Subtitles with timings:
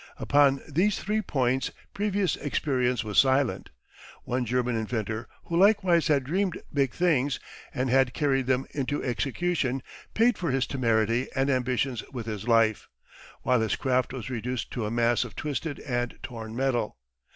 [0.17, 3.69] Upon these three points previous experience was silent.
[4.23, 7.39] One German inventor who likewise had dreamed big things,
[7.71, 9.83] and had carried them into execution,
[10.15, 12.89] paid for his temerity and ambitions with his life,
[13.43, 16.97] while his craft was reduced to a mass of twisted and torn metal.